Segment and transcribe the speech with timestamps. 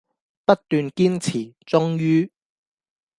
[0.45, 2.31] 不斷堅持，終於